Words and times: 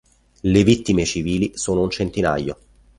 Le 0.43 0.63
vittime 0.63 1.05
civili 1.05 1.51
sono 1.53 1.81
un 1.83 1.91
centinaio. 1.91 2.57